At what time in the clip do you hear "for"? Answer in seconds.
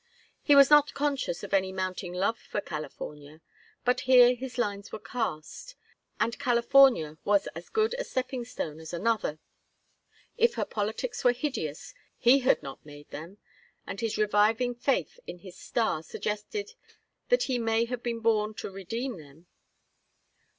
2.39-2.59